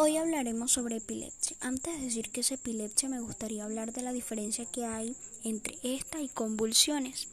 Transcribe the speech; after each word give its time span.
Hoy 0.00 0.16
hablaremos 0.16 0.70
sobre 0.70 0.98
epilepsia. 0.98 1.56
Antes 1.58 1.98
de 1.98 2.04
decir 2.04 2.30
que 2.30 2.42
es 2.42 2.52
epilepsia, 2.52 3.08
me 3.08 3.20
gustaría 3.20 3.64
hablar 3.64 3.92
de 3.92 4.02
la 4.02 4.12
diferencia 4.12 4.64
que 4.64 4.84
hay 4.84 5.16
entre 5.42 5.76
esta 5.82 6.22
y 6.22 6.28
convulsiones. 6.28 7.26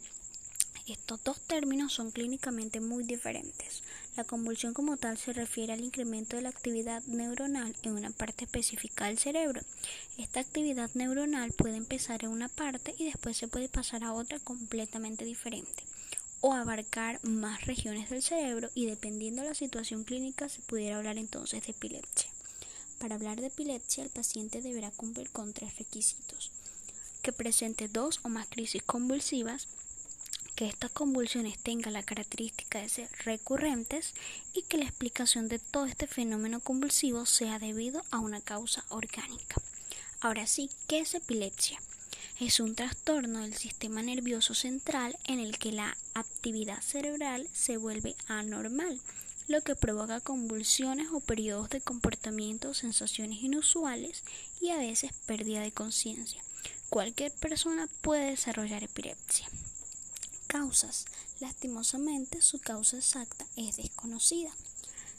Estos 0.88 1.22
dos 1.22 1.40
términos 1.42 1.92
son 1.92 2.10
clínicamente 2.10 2.80
muy 2.80 3.04
diferentes. 3.04 3.84
La 4.16 4.24
convulsión 4.24 4.74
como 4.74 4.96
tal 4.96 5.16
se 5.16 5.32
refiere 5.32 5.74
al 5.74 5.84
incremento 5.84 6.34
de 6.34 6.42
la 6.42 6.48
actividad 6.48 7.04
neuronal 7.04 7.76
en 7.84 7.92
una 7.92 8.10
parte 8.10 8.46
específica 8.46 9.06
del 9.06 9.20
cerebro. 9.20 9.60
Esta 10.18 10.40
actividad 10.40 10.90
neuronal 10.94 11.52
puede 11.52 11.76
empezar 11.76 12.24
en 12.24 12.30
una 12.30 12.48
parte 12.48 12.96
y 12.98 13.04
después 13.04 13.36
se 13.36 13.46
puede 13.46 13.68
pasar 13.68 14.02
a 14.02 14.12
otra 14.12 14.40
completamente 14.40 15.24
diferente 15.24 15.84
o 16.40 16.52
abarcar 16.52 17.20
más 17.22 17.64
regiones 17.64 18.10
del 18.10 18.22
cerebro 18.22 18.70
y 18.74 18.86
dependiendo 18.86 19.42
de 19.42 19.50
la 19.50 19.54
situación 19.54 20.02
clínica 20.02 20.48
se 20.48 20.62
pudiera 20.62 20.96
hablar 20.96 21.16
entonces 21.16 21.64
de 21.64 21.70
epilepsia. 21.70 22.35
Para 22.98 23.16
hablar 23.16 23.40
de 23.40 23.48
epilepsia, 23.48 24.04
el 24.04 24.10
paciente 24.10 24.62
deberá 24.62 24.90
cumplir 24.90 25.30
con 25.30 25.52
tres 25.52 25.76
requisitos. 25.78 26.50
Que 27.22 27.32
presente 27.32 27.88
dos 27.88 28.20
o 28.22 28.28
más 28.28 28.46
crisis 28.48 28.82
convulsivas, 28.82 29.68
que 30.54 30.66
estas 30.66 30.90
convulsiones 30.90 31.58
tengan 31.58 31.92
la 31.92 32.02
característica 32.02 32.80
de 32.80 32.88
ser 32.88 33.10
recurrentes 33.24 34.14
y 34.54 34.62
que 34.62 34.78
la 34.78 34.84
explicación 34.84 35.48
de 35.48 35.58
todo 35.58 35.84
este 35.84 36.06
fenómeno 36.06 36.60
convulsivo 36.60 37.26
sea 37.26 37.58
debido 37.58 38.02
a 38.10 38.18
una 38.18 38.40
causa 38.40 38.84
orgánica. 38.88 39.56
Ahora 40.20 40.46
sí, 40.46 40.70
¿qué 40.88 41.00
es 41.00 41.14
epilepsia? 41.14 41.78
Es 42.38 42.60
un 42.60 42.74
trastorno 42.74 43.40
del 43.40 43.54
sistema 43.54 44.02
nervioso 44.02 44.54
central 44.54 45.16
en 45.24 45.40
el 45.40 45.58
que 45.58 45.72
la 45.72 45.96
actividad 46.14 46.80
cerebral 46.82 47.48
se 47.52 47.78
vuelve 47.78 48.14
anormal 48.28 49.00
lo 49.48 49.62
que 49.62 49.76
provoca 49.76 50.20
convulsiones 50.20 51.08
o 51.12 51.20
periodos 51.20 51.70
de 51.70 51.80
comportamiento 51.80 52.74
sensaciones 52.74 53.42
inusuales 53.42 54.24
y 54.60 54.70
a 54.70 54.76
veces 54.76 55.12
pérdida 55.24 55.60
de 55.60 55.72
conciencia. 55.72 56.42
Cualquier 56.90 57.32
persona 57.32 57.88
puede 58.00 58.30
desarrollar 58.30 58.82
epilepsia. 58.82 59.48
Causas. 60.46 61.06
Lastimosamente, 61.38 62.40
su 62.40 62.58
causa 62.58 62.96
exacta 62.96 63.46
es 63.56 63.76
desconocida. 63.76 64.50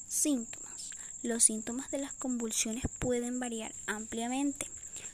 Síntomas. 0.08 0.92
Los 1.24 1.44
síntomas 1.44 1.92
de 1.92 2.00
las 2.00 2.14
convulsiones 2.14 2.84
pueden 3.00 3.40
variar 3.40 3.74
ampliamente. 3.86 4.68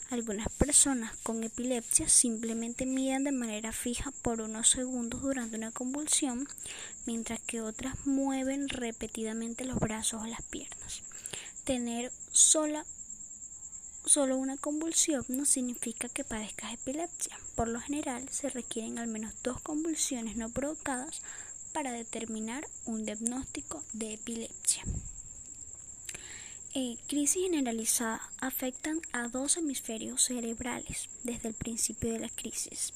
Algunas 0.09 0.47
personas 0.66 1.11
con 1.23 1.44
epilepsia 1.44 2.08
simplemente 2.08 2.86
miden 2.86 3.25
de 3.25 3.33
manera 3.33 3.73
fija 3.73 4.11
por 4.22 4.39
unos 4.39 4.69
segundos 4.69 5.22
durante 5.22 5.58
una 5.58 5.72
convulsión, 5.72 6.47
mientras 7.06 7.42
que 7.42 7.59
otras 7.59 8.06
mueven 8.06 8.69
repetidamente 8.69 9.66
los 9.66 9.78
brazos 9.78 10.22
o 10.22 10.25
las 10.25 10.41
piernas. 10.44 11.02
Tener 11.66 12.14
sola, 12.31 12.86
solo 14.06 14.38
una 14.38 14.56
convulsión 14.56 15.25
no 15.28 15.44
significa 15.44 16.08
que 16.08 16.23
padezcas 16.23 16.73
epilepsia. 16.73 17.38
Por 17.56 17.67
lo 17.67 17.81
general, 17.81 18.30
se 18.30 18.50
requieren 18.50 19.00
al 19.00 19.08
menos 19.08 19.34
dos 19.44 19.59
convulsiones 19.59 20.38
no 20.38 20.47
provocadas 20.47 21.22
para 21.73 21.91
determinar 21.91 22.66
un 22.86 23.03
diagnóstico 23.03 23.84
de 23.91 24.14
epilepsia. 24.14 24.86
Eh, 26.75 26.97
crisis 27.07 27.43
generalizada 27.43 28.19
afectan 28.39 28.99
a 29.11 29.27
dos 29.27 29.57
hemisferios 29.57 30.23
cerebrales 30.23 31.07
desde 31.21 31.49
el 31.49 31.53
principio 31.53 32.11
de 32.11 32.19
la 32.21 32.29
crisis. 32.29 32.93